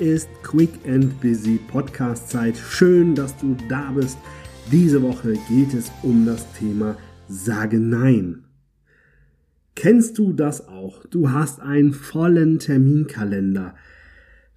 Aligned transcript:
ist 0.00 0.30
Quick 0.42 0.70
and 0.88 1.20
Busy 1.20 1.60
Podcast 1.68 2.30
Zeit. 2.30 2.56
Schön, 2.56 3.14
dass 3.14 3.36
du 3.36 3.54
da 3.68 3.92
bist. 3.92 4.16
Diese 4.72 5.02
Woche 5.02 5.34
geht 5.48 5.74
es 5.74 5.92
um 6.02 6.24
das 6.24 6.50
Thema 6.54 6.96
Sage 7.28 7.78
Nein. 7.78 8.44
Kennst 9.74 10.16
du 10.16 10.32
das 10.32 10.68
auch? 10.68 11.04
Du 11.06 11.30
hast 11.30 11.60
einen 11.60 11.92
vollen 11.92 12.58
Terminkalender. 12.58 13.74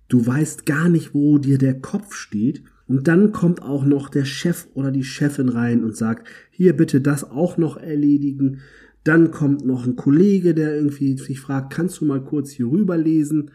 Du 0.07 0.25
weißt 0.25 0.65
gar 0.65 0.87
nicht, 0.87 1.13
wo 1.13 1.37
dir 1.39 1.57
der 1.57 1.81
Kopf 1.81 2.15
steht. 2.15 2.63
Und 2.87 3.09
dann 3.09 3.33
kommt 3.33 3.61
auch 3.61 3.83
noch 3.83 4.07
der 4.07 4.25
Chef 4.25 4.67
oder 4.75 4.91
die 4.91 5.03
Chefin 5.03 5.49
rein 5.49 5.83
und 5.83 5.97
sagt, 5.97 6.25
hier 6.51 6.73
bitte 6.75 7.01
das 7.01 7.29
auch 7.29 7.57
noch 7.57 7.75
erledigen. 7.75 8.61
Dann 9.03 9.31
kommt 9.31 9.65
noch 9.65 9.85
ein 9.85 9.97
Kollege, 9.97 10.53
der 10.53 10.73
irgendwie 10.73 11.17
sich 11.17 11.41
fragt, 11.41 11.73
kannst 11.73 11.99
du 11.99 12.05
mal 12.05 12.23
kurz 12.23 12.51
hier 12.51 12.67
rüberlesen? 12.67 13.51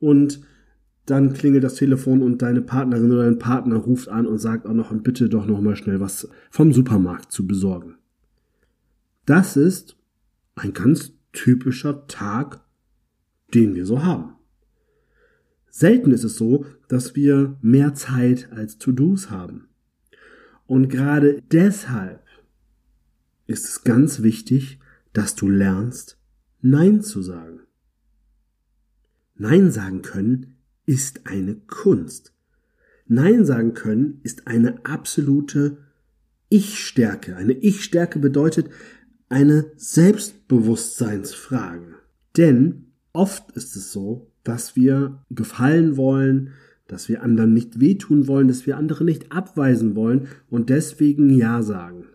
Und 0.00 0.40
dann 1.06 1.32
klingelt 1.32 1.64
das 1.64 1.74
Telefon 1.74 2.22
und 2.22 2.42
deine 2.42 2.60
Partnerin 2.60 3.10
oder 3.10 3.24
dein 3.24 3.38
Partner 3.38 3.76
ruft 3.76 4.08
an 4.08 4.26
und 4.26 4.38
sagt 4.38 4.66
auch 4.66 4.74
noch 4.74 4.90
und 4.90 5.02
bitte 5.02 5.28
doch 5.28 5.46
noch 5.46 5.60
mal 5.60 5.76
schnell 5.76 6.00
was 6.00 6.28
vom 6.50 6.72
Supermarkt 6.72 7.32
zu 7.32 7.46
besorgen. 7.46 7.96
Das 9.26 9.56
ist 9.56 9.96
ein 10.54 10.72
ganz 10.72 11.12
typischer 11.32 12.06
Tag, 12.06 12.64
den 13.54 13.74
wir 13.74 13.86
so 13.86 14.02
haben. 14.04 14.34
Selten 15.70 16.10
ist 16.10 16.24
es 16.24 16.36
so, 16.36 16.66
dass 16.88 17.14
wir 17.14 17.56
mehr 17.62 17.94
Zeit 17.94 18.50
als 18.52 18.78
To-Dos 18.78 19.30
haben. 19.30 19.68
Und 20.66 20.88
gerade 20.88 21.42
deshalb 21.50 22.24
ist 23.46 23.64
es 23.64 23.84
ganz 23.84 24.22
wichtig, 24.22 24.78
dass 25.12 25.34
du 25.34 25.48
lernst, 25.48 26.18
Nein 26.62 27.00
zu 27.00 27.22
sagen. 27.22 27.60
Nein 29.34 29.70
sagen 29.70 30.02
können 30.02 30.59
ist 30.90 31.26
eine 31.28 31.54
Kunst. 31.68 32.34
Nein 33.06 33.44
sagen 33.44 33.74
können 33.74 34.18
ist 34.24 34.48
eine 34.48 34.84
absolute 34.84 35.76
Ich-Stärke. 36.48 37.36
Eine 37.36 37.52
Ich-Stärke 37.52 38.18
bedeutet 38.18 38.70
eine 39.28 39.66
Selbstbewusstseinsfrage. 39.76 41.94
Denn 42.36 42.86
oft 43.12 43.52
ist 43.52 43.76
es 43.76 43.92
so, 43.92 44.32
dass 44.42 44.74
wir 44.74 45.24
gefallen 45.30 45.96
wollen, 45.96 46.54
dass 46.88 47.08
wir 47.08 47.22
anderen 47.22 47.54
nicht 47.54 47.78
wehtun 47.78 48.26
wollen, 48.26 48.48
dass 48.48 48.66
wir 48.66 48.76
andere 48.76 49.04
nicht 49.04 49.30
abweisen 49.30 49.94
wollen 49.94 50.26
und 50.48 50.70
deswegen 50.70 51.30
Ja 51.30 51.62
sagen. 51.62 52.06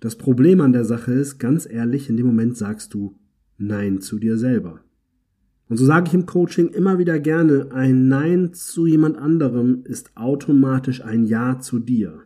Das 0.00 0.16
Problem 0.16 0.62
an 0.62 0.72
der 0.72 0.86
Sache 0.86 1.12
ist, 1.12 1.38
ganz 1.38 1.68
ehrlich, 1.70 2.08
in 2.08 2.16
dem 2.16 2.24
Moment 2.24 2.56
sagst 2.56 2.94
du 2.94 3.18
Nein 3.58 4.00
zu 4.00 4.18
dir 4.18 4.38
selber. 4.38 4.80
Und 5.72 5.78
so 5.78 5.86
sage 5.86 6.08
ich 6.08 6.12
im 6.12 6.26
Coaching 6.26 6.68
immer 6.68 6.98
wieder 6.98 7.18
gerne, 7.18 7.72
ein 7.72 8.06
Nein 8.06 8.52
zu 8.52 8.84
jemand 8.84 9.16
anderem 9.16 9.84
ist 9.84 10.14
automatisch 10.18 11.00
ein 11.02 11.24
Ja 11.24 11.60
zu 11.60 11.78
dir. 11.78 12.20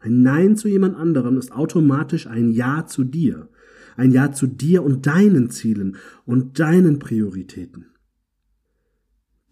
Ein 0.00 0.22
Nein 0.22 0.56
zu 0.56 0.68
jemand 0.68 0.96
anderem 0.96 1.36
ist 1.36 1.52
automatisch 1.52 2.26
ein 2.26 2.48
Ja 2.50 2.86
zu 2.86 3.04
dir. 3.04 3.50
Ein 3.94 4.10
Ja 4.10 4.32
zu 4.32 4.46
dir 4.46 4.84
und 4.84 5.06
deinen 5.06 5.50
Zielen 5.50 5.98
und 6.24 6.58
deinen 6.58 6.98
Prioritäten. 6.98 7.88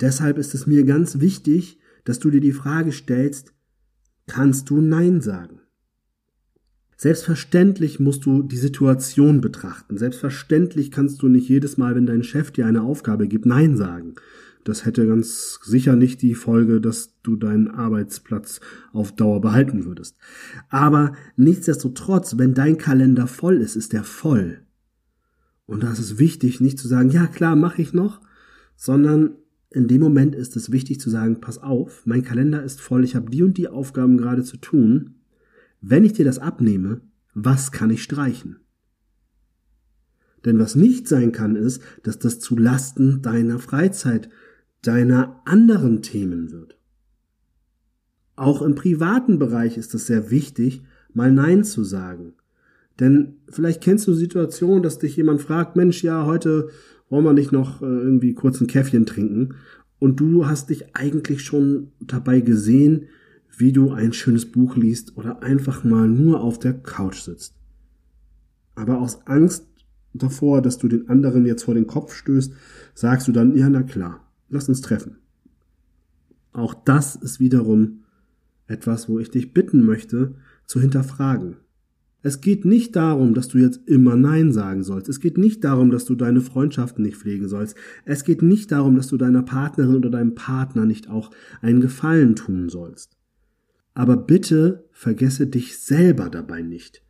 Deshalb 0.00 0.38
ist 0.38 0.54
es 0.54 0.66
mir 0.66 0.84
ganz 0.84 1.20
wichtig, 1.20 1.78
dass 2.04 2.20
du 2.20 2.30
dir 2.30 2.40
die 2.40 2.52
Frage 2.52 2.92
stellst, 2.92 3.52
kannst 4.26 4.70
du 4.70 4.80
Nein 4.80 5.20
sagen? 5.20 5.60
Selbstverständlich 6.96 8.00
musst 8.00 8.24
du 8.24 8.42
die 8.42 8.56
Situation 8.56 9.42
betrachten. 9.42 9.98
Selbstverständlich 9.98 10.90
kannst 10.90 11.20
du 11.22 11.28
nicht 11.28 11.48
jedes 11.48 11.76
Mal, 11.76 11.94
wenn 11.94 12.06
dein 12.06 12.22
Chef 12.22 12.50
dir 12.50 12.66
eine 12.66 12.82
Aufgabe 12.82 13.28
gibt, 13.28 13.44
Nein 13.44 13.76
sagen. 13.76 14.14
Das 14.64 14.84
hätte 14.84 15.06
ganz 15.06 15.60
sicher 15.62 15.94
nicht 15.94 16.22
die 16.22 16.34
Folge, 16.34 16.80
dass 16.80 17.20
du 17.22 17.36
deinen 17.36 17.68
Arbeitsplatz 17.68 18.60
auf 18.92 19.12
Dauer 19.12 19.40
behalten 19.42 19.84
würdest. 19.84 20.16
Aber 20.70 21.12
nichtsdestotrotz, 21.36 22.38
wenn 22.38 22.54
dein 22.54 22.78
Kalender 22.78 23.26
voll 23.26 23.58
ist, 23.58 23.76
ist 23.76 23.92
er 23.92 24.02
voll. 24.02 24.62
Und 25.66 25.82
da 25.82 25.92
ist 25.92 25.98
es 25.98 26.18
wichtig, 26.18 26.60
nicht 26.60 26.78
zu 26.78 26.88
sagen, 26.88 27.10
ja 27.10 27.26
klar, 27.26 27.56
mache 27.56 27.82
ich 27.82 27.92
noch, 27.92 28.20
sondern 28.74 29.36
in 29.70 29.86
dem 29.86 30.00
Moment 30.00 30.34
ist 30.34 30.56
es 30.56 30.72
wichtig 30.72 30.98
zu 30.98 31.10
sagen, 31.10 31.40
pass 31.40 31.58
auf, 31.58 32.06
mein 32.06 32.22
Kalender 32.22 32.62
ist 32.62 32.80
voll, 32.80 33.04
ich 33.04 33.14
habe 33.14 33.30
die 33.30 33.42
und 33.42 33.58
die 33.58 33.68
Aufgaben 33.68 34.16
gerade 34.16 34.42
zu 34.42 34.56
tun 34.56 35.16
wenn 35.80 36.04
ich 36.04 36.14
dir 36.14 36.24
das 36.24 36.38
abnehme, 36.38 37.00
was 37.34 37.72
kann 37.72 37.90
ich 37.90 38.02
streichen? 38.02 38.56
Denn 40.44 40.58
was 40.58 40.76
nicht 40.76 41.08
sein 41.08 41.32
kann, 41.32 41.56
ist, 41.56 41.82
dass 42.04 42.18
das 42.18 42.38
zu 42.40 42.56
Lasten 42.56 43.20
deiner 43.20 43.58
Freizeit, 43.58 44.28
deiner 44.82 45.42
anderen 45.44 46.02
Themen 46.02 46.52
wird. 46.52 46.78
Auch 48.36 48.62
im 48.62 48.74
privaten 48.74 49.38
Bereich 49.38 49.76
ist 49.76 49.94
es 49.94 50.06
sehr 50.06 50.30
wichtig, 50.30 50.82
mal 51.12 51.32
Nein 51.32 51.64
zu 51.64 51.82
sagen. 51.82 52.34
Denn 53.00 53.38
vielleicht 53.48 53.82
kennst 53.82 54.06
du 54.06 54.14
Situationen, 54.14 54.82
dass 54.82 54.98
dich 54.98 55.16
jemand 55.16 55.42
fragt, 55.42 55.76
Mensch, 55.76 56.02
ja, 56.02 56.24
heute 56.26 56.68
wollen 57.08 57.24
wir 57.24 57.32
nicht 57.32 57.52
noch 57.52 57.82
äh, 57.82 57.86
irgendwie 57.86 58.34
kurz 58.34 58.60
ein 58.60 58.66
Käffchen 58.66 59.06
trinken. 59.06 59.54
Und 59.98 60.20
du 60.20 60.46
hast 60.46 60.70
dich 60.70 60.94
eigentlich 60.94 61.42
schon 61.42 61.92
dabei 62.00 62.40
gesehen, 62.40 63.06
wie 63.56 63.72
du 63.72 63.90
ein 63.92 64.12
schönes 64.12 64.50
Buch 64.50 64.76
liest 64.76 65.16
oder 65.16 65.42
einfach 65.42 65.84
mal 65.84 66.08
nur 66.08 66.40
auf 66.40 66.58
der 66.58 66.74
Couch 66.74 67.20
sitzt. 67.20 67.54
Aber 68.74 68.98
aus 69.00 69.26
Angst 69.26 69.66
davor, 70.12 70.62
dass 70.62 70.78
du 70.78 70.88
den 70.88 71.08
anderen 71.08 71.46
jetzt 71.46 71.64
vor 71.64 71.74
den 71.74 71.86
Kopf 71.86 72.14
stößt, 72.14 72.52
sagst 72.94 73.28
du 73.28 73.32
dann, 73.32 73.56
ja, 73.56 73.68
na 73.68 73.82
klar, 73.82 74.20
lass 74.48 74.68
uns 74.68 74.80
treffen. 74.80 75.16
Auch 76.52 76.74
das 76.74 77.16
ist 77.16 77.40
wiederum 77.40 78.04
etwas, 78.66 79.08
wo 79.08 79.18
ich 79.18 79.30
dich 79.30 79.52
bitten 79.52 79.84
möchte, 79.84 80.34
zu 80.66 80.80
hinterfragen. 80.80 81.56
Es 82.22 82.40
geht 82.40 82.64
nicht 82.64 82.96
darum, 82.96 83.34
dass 83.34 83.48
du 83.48 83.58
jetzt 83.58 83.86
immer 83.86 84.16
Nein 84.16 84.52
sagen 84.52 84.82
sollst. 84.82 85.08
Es 85.08 85.20
geht 85.20 85.38
nicht 85.38 85.62
darum, 85.62 85.90
dass 85.90 86.06
du 86.06 86.16
deine 86.16 86.40
Freundschaften 86.40 87.04
nicht 87.04 87.18
pflegen 87.18 87.46
sollst. 87.46 87.76
Es 88.04 88.24
geht 88.24 88.42
nicht 88.42 88.72
darum, 88.72 88.96
dass 88.96 89.06
du 89.06 89.16
deiner 89.16 89.42
Partnerin 89.42 89.96
oder 89.96 90.10
deinem 90.10 90.34
Partner 90.34 90.86
nicht 90.86 91.08
auch 91.08 91.30
einen 91.60 91.80
Gefallen 91.80 92.34
tun 92.34 92.68
sollst. 92.68 93.16
Aber 93.96 94.18
bitte 94.18 94.84
vergesse 94.92 95.46
dich 95.46 95.78
selber 95.78 96.28
dabei 96.28 96.60
nicht. 96.60 97.02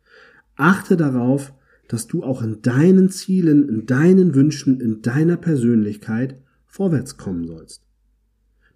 Achte 0.55 0.95
darauf, 0.95 1.53
dass 1.89 2.07
du 2.07 2.23
auch 2.23 2.41
in 2.41 2.61
deinen 2.61 3.09
Zielen, 3.09 3.67
in 3.67 3.85
deinen 3.85 4.35
Wünschen, 4.35 4.79
in 4.79 5.01
deiner 5.01 5.35
Persönlichkeit 5.35 6.41
vorwärts 6.65 7.17
kommen 7.17 7.45
sollst. 7.45 7.83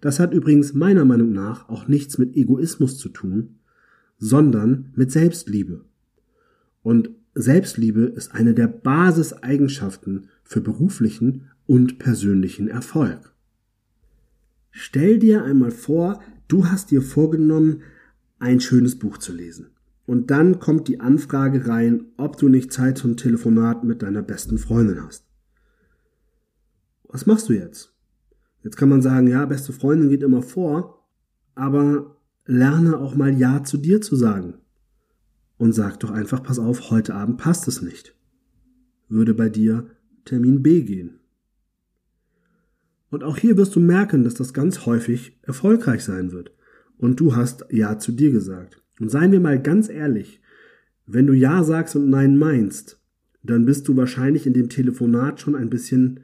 Das 0.02 0.20
hat 0.20 0.34
übrigens 0.34 0.74
meiner 0.74 1.06
Meinung 1.06 1.32
nach 1.32 1.70
auch 1.70 1.88
nichts 1.88 2.18
mit 2.18 2.36
Egoismus 2.36 2.98
zu 2.98 3.08
tun, 3.08 3.60
sondern 4.18 4.92
mit 4.94 5.10
Selbstliebe. 5.10 5.86
Und 6.82 7.08
Selbstliebe 7.34 8.02
ist 8.02 8.34
eine 8.34 8.52
der 8.52 8.68
Basiseigenschaften 8.68 10.28
für 10.44 10.60
beruflichen 10.60 11.48
und 11.66 11.98
persönlichen 11.98 12.68
Erfolg. 12.68 13.32
Stell 14.70 15.18
dir 15.18 15.44
einmal 15.44 15.70
vor, 15.70 16.20
du 16.48 16.66
hast 16.66 16.90
dir 16.90 17.00
vorgenommen, 17.00 17.80
ein 18.42 18.58
schönes 18.58 18.98
Buch 18.98 19.18
zu 19.18 19.32
lesen. 19.32 19.70
Und 20.04 20.32
dann 20.32 20.58
kommt 20.58 20.88
die 20.88 20.98
Anfrage 20.98 21.68
rein, 21.68 22.06
ob 22.16 22.36
du 22.36 22.48
nicht 22.48 22.72
Zeit 22.72 22.98
zum 22.98 23.16
Telefonat 23.16 23.84
mit 23.84 24.02
deiner 24.02 24.20
besten 24.20 24.58
Freundin 24.58 25.00
hast. 25.02 25.24
Was 27.04 27.24
machst 27.24 27.48
du 27.48 27.52
jetzt? 27.52 27.94
Jetzt 28.64 28.76
kann 28.76 28.88
man 28.88 29.00
sagen, 29.00 29.28
ja, 29.28 29.46
beste 29.46 29.72
Freundin 29.72 30.10
geht 30.10 30.24
immer 30.24 30.42
vor, 30.42 31.06
aber 31.54 32.16
lerne 32.44 32.98
auch 32.98 33.14
mal 33.14 33.32
Ja 33.32 33.62
zu 33.62 33.76
dir 33.76 34.00
zu 34.00 34.16
sagen. 34.16 34.54
Und 35.56 35.72
sag 35.72 36.00
doch 36.00 36.10
einfach, 36.10 36.42
pass 36.42 36.58
auf, 36.58 36.90
heute 36.90 37.14
Abend 37.14 37.38
passt 37.38 37.68
es 37.68 37.80
nicht. 37.80 38.16
Würde 39.08 39.34
bei 39.34 39.48
dir 39.48 39.86
Termin 40.24 40.64
B 40.64 40.82
gehen. 40.82 41.20
Und 43.08 43.22
auch 43.22 43.36
hier 43.36 43.56
wirst 43.56 43.76
du 43.76 43.80
merken, 43.80 44.24
dass 44.24 44.34
das 44.34 44.52
ganz 44.52 44.84
häufig 44.84 45.38
erfolgreich 45.42 46.02
sein 46.02 46.32
wird 46.32 46.50
und 47.02 47.18
du 47.18 47.34
hast 47.34 47.66
Ja 47.70 47.98
zu 47.98 48.12
dir 48.12 48.30
gesagt. 48.30 48.80
Und 49.00 49.10
seien 49.10 49.32
wir 49.32 49.40
mal 49.40 49.60
ganz 49.60 49.88
ehrlich, 49.88 50.40
wenn 51.04 51.26
du 51.26 51.32
Ja 51.32 51.64
sagst 51.64 51.96
und 51.96 52.08
Nein 52.08 52.38
meinst, 52.38 53.00
dann 53.42 53.66
bist 53.66 53.88
du 53.88 53.96
wahrscheinlich 53.96 54.46
in 54.46 54.52
dem 54.52 54.68
Telefonat 54.68 55.40
schon 55.40 55.56
ein 55.56 55.68
bisschen 55.68 56.20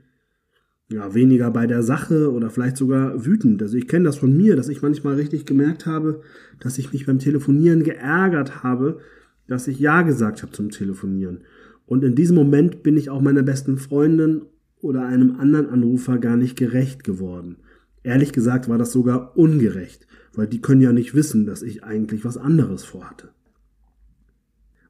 ja, 0.88 1.12
weniger 1.14 1.50
bei 1.50 1.66
der 1.66 1.82
Sache 1.82 2.32
oder 2.32 2.48
vielleicht 2.48 2.76
sogar 2.76 3.26
wütend. 3.26 3.60
Also 3.60 3.76
ich 3.76 3.88
kenne 3.88 4.04
das 4.04 4.18
von 4.18 4.34
mir, 4.36 4.54
dass 4.54 4.68
ich 4.68 4.80
manchmal 4.80 5.16
richtig 5.16 5.46
gemerkt 5.46 5.84
habe, 5.84 6.20
dass 6.60 6.78
ich 6.78 6.92
mich 6.92 7.06
beim 7.06 7.18
Telefonieren 7.18 7.82
geärgert 7.82 8.62
habe, 8.62 9.00
dass 9.48 9.66
ich 9.66 9.80
Ja 9.80 10.02
gesagt 10.02 10.42
habe 10.42 10.52
zum 10.52 10.70
Telefonieren. 10.70 11.40
Und 11.86 12.04
in 12.04 12.14
diesem 12.14 12.36
Moment 12.36 12.84
bin 12.84 12.96
ich 12.96 13.10
auch 13.10 13.20
meiner 13.20 13.42
besten 13.42 13.78
Freundin 13.78 14.42
oder 14.80 15.04
einem 15.04 15.40
anderen 15.40 15.68
Anrufer 15.68 16.18
gar 16.18 16.36
nicht 16.36 16.56
gerecht 16.56 17.02
geworden. 17.02 17.56
Ehrlich 18.04 18.32
gesagt 18.32 18.68
war 18.68 18.78
das 18.78 18.92
sogar 18.92 19.36
ungerecht 19.36 20.06
weil 20.38 20.46
die 20.46 20.62
können 20.62 20.80
ja 20.80 20.92
nicht 20.92 21.16
wissen, 21.16 21.46
dass 21.46 21.62
ich 21.62 21.82
eigentlich 21.82 22.24
was 22.24 22.36
anderes 22.36 22.84
vorhatte. 22.84 23.30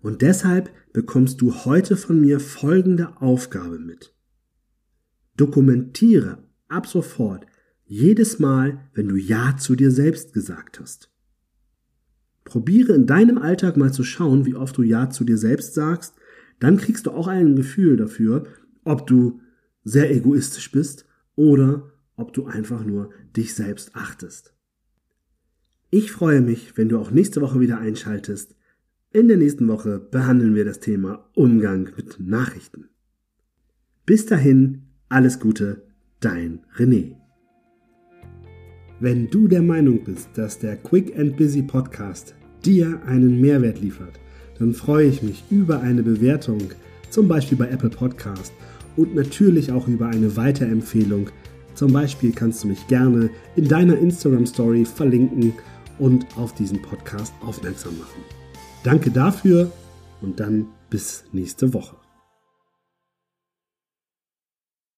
Und 0.03 0.21
deshalb 0.21 0.71
bekommst 0.93 1.41
du 1.41 1.65
heute 1.65 1.97
von 1.97 2.21
mir 2.21 2.39
folgende 2.39 3.17
Aufgabe 3.23 3.79
mit. 3.79 4.15
Dokumentiere 5.39 6.45
ab 6.69 6.87
sofort 6.87 7.47
Jedes 7.87 8.39
Mal, 8.39 8.91
wenn 8.93 9.09
du 9.09 9.17
Ja 9.17 9.57
zu 9.57 9.75
dir 9.75 9.91
selbst 9.91 10.35
gesagt 10.35 10.81
hast. 10.81 11.11
Probiere 12.45 12.93
in 12.93 13.07
deinem 13.07 13.39
Alltag 13.39 13.79
mal 13.79 13.91
zu 13.91 14.05
schauen, 14.05 14.45
wie 14.45 14.55
oft 14.55 14.77
du 14.77 14.83
Ja 14.83 15.09
zu 15.09 15.25
dir 15.25 15.39
selbst 15.39 15.73
sagst. 15.73 16.15
Dann 16.61 16.77
kriegst 16.77 17.07
du 17.07 17.13
auch 17.13 17.27
ein 17.27 17.57
Gefühl 17.57 17.97
dafür, 17.97 18.45
ob 18.85 19.07
du 19.07 19.41
sehr 19.83 20.15
egoistisch 20.15 20.71
bist 20.71 21.07
oder 21.37 21.91
ob 22.17 22.35
du 22.35 22.45
einfach 22.45 22.85
nur 22.85 23.09
dich 23.35 23.55
selbst 23.55 23.97
achtest. 23.97 24.53
Ich 25.91 26.13
freue 26.13 26.43
mich, 26.43 26.77
wenn 26.77 26.91
du 26.91 26.99
auch 26.99 27.11
nächste 27.11 27.41
Woche 27.41 27.61
wieder 27.61 27.79
einschaltest. 27.79 28.55
In 29.11 29.27
der 29.27 29.39
nächsten 29.39 29.67
Woche 29.69 29.99
behandeln 29.99 30.55
wir 30.55 30.67
das 30.67 30.81
Thema 30.81 31.31
Umgang 31.35 31.89
mit 31.97 32.21
Nachrichten. 32.21 32.91
Bis 34.05 34.27
dahin, 34.27 34.83
alles 35.09 35.41
Gute, 35.41 35.85
dein 36.21 36.61
René. 36.77 37.15
Wenn 39.01 39.31
du 39.31 39.49
der 39.49 39.63
Meinung 39.63 40.05
bist, 40.05 40.29
dass 40.35 40.59
der 40.59 40.77
Quick 40.77 41.19
and 41.19 41.39
Busy 41.39 41.63
Podcast 41.63 42.35
dir 42.67 43.01
einen 43.07 43.41
Mehrwert 43.41 43.81
liefert, 43.81 44.21
dann 44.59 44.75
freue 44.75 45.09
ich 45.09 45.23
mich 45.23 45.43
über 45.51 45.81
eine 45.81 46.03
Bewertung, 46.03 46.61
zum 47.09 47.29
Beispiel 47.29 47.57
bei 47.57 47.71
Apple 47.71 47.89
Podcast 47.89 48.53
und 48.97 49.15
natürlich 49.15 49.73
auch 49.73 49.89
über 49.89 50.09
eine 50.09 50.37
Weiterempfehlung. 50.37 51.31
Zum 51.73 51.95
Beispiel 51.95 52.33
kannst 52.33 52.63
du 52.63 52.69
mich 52.69 52.87
gerne 52.89 53.31
in 53.57 53.69
deiner 53.69 53.97
Instagram 53.97 54.45
Story 54.45 54.85
verlinken 54.85 55.55
und 55.99 56.27
auf 56.37 56.55
diesen 56.55 56.81
Podcast 56.83 57.33
aufmerksam 57.45 57.99
machen. 57.99 58.23
Danke 58.85 59.11
dafür 59.11 59.71
und 60.21 60.41
dann 60.41 60.67
bis 60.91 61.25
nächste 61.33 61.73
Woche. 61.75 61.97